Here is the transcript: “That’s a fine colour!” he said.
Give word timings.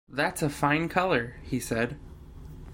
“That’s 0.09 0.41
a 0.41 0.49
fine 0.49 0.89
colour!” 0.89 1.35
he 1.43 1.59
said. 1.59 1.99